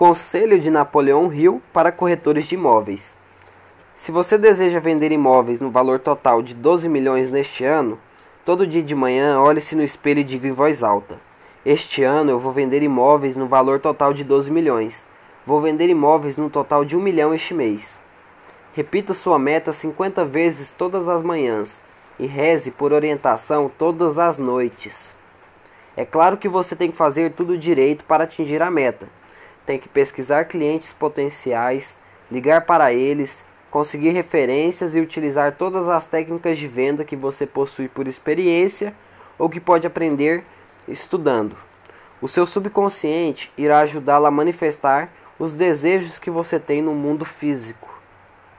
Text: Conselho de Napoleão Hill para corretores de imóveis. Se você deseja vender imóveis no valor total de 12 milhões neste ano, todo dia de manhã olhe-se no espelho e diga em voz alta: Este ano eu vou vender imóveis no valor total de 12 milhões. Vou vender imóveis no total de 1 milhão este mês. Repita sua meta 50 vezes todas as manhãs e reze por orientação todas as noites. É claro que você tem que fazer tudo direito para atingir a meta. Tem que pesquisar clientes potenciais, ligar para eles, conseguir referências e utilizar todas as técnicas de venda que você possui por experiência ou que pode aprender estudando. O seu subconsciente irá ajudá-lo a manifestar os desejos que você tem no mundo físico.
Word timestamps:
Conselho 0.00 0.58
de 0.58 0.70
Napoleão 0.70 1.30
Hill 1.30 1.60
para 1.74 1.92
corretores 1.92 2.46
de 2.46 2.54
imóveis. 2.54 3.14
Se 3.94 4.10
você 4.10 4.38
deseja 4.38 4.80
vender 4.80 5.12
imóveis 5.12 5.60
no 5.60 5.70
valor 5.70 5.98
total 5.98 6.40
de 6.40 6.54
12 6.54 6.88
milhões 6.88 7.30
neste 7.30 7.66
ano, 7.66 7.98
todo 8.42 8.66
dia 8.66 8.82
de 8.82 8.94
manhã 8.94 9.38
olhe-se 9.38 9.76
no 9.76 9.82
espelho 9.82 10.20
e 10.20 10.24
diga 10.24 10.48
em 10.48 10.52
voz 10.52 10.82
alta: 10.82 11.20
Este 11.66 12.02
ano 12.02 12.30
eu 12.30 12.38
vou 12.38 12.50
vender 12.50 12.82
imóveis 12.82 13.36
no 13.36 13.46
valor 13.46 13.78
total 13.78 14.14
de 14.14 14.24
12 14.24 14.50
milhões. 14.50 15.06
Vou 15.46 15.60
vender 15.60 15.90
imóveis 15.90 16.38
no 16.38 16.48
total 16.48 16.82
de 16.82 16.96
1 16.96 17.00
milhão 17.02 17.34
este 17.34 17.52
mês. 17.52 18.00
Repita 18.72 19.12
sua 19.12 19.38
meta 19.38 19.70
50 19.70 20.24
vezes 20.24 20.72
todas 20.78 21.10
as 21.10 21.22
manhãs 21.22 21.82
e 22.18 22.26
reze 22.26 22.70
por 22.70 22.94
orientação 22.94 23.70
todas 23.76 24.18
as 24.18 24.38
noites. 24.38 25.14
É 25.94 26.06
claro 26.06 26.38
que 26.38 26.48
você 26.48 26.74
tem 26.74 26.90
que 26.90 26.96
fazer 26.96 27.32
tudo 27.32 27.58
direito 27.58 28.02
para 28.06 28.24
atingir 28.24 28.62
a 28.62 28.70
meta. 28.70 29.19
Tem 29.70 29.78
que 29.78 29.88
pesquisar 29.88 30.46
clientes 30.46 30.92
potenciais, 30.92 31.96
ligar 32.28 32.62
para 32.62 32.92
eles, 32.92 33.44
conseguir 33.70 34.10
referências 34.10 34.96
e 34.96 35.00
utilizar 35.00 35.52
todas 35.52 35.88
as 35.88 36.04
técnicas 36.04 36.58
de 36.58 36.66
venda 36.66 37.04
que 37.04 37.14
você 37.14 37.46
possui 37.46 37.86
por 37.86 38.08
experiência 38.08 38.92
ou 39.38 39.48
que 39.48 39.60
pode 39.60 39.86
aprender 39.86 40.42
estudando. 40.88 41.56
O 42.20 42.26
seu 42.26 42.46
subconsciente 42.46 43.52
irá 43.56 43.78
ajudá-lo 43.78 44.26
a 44.26 44.30
manifestar 44.32 45.08
os 45.38 45.52
desejos 45.52 46.18
que 46.18 46.32
você 46.32 46.58
tem 46.58 46.82
no 46.82 46.92
mundo 46.92 47.24
físico. 47.24 47.89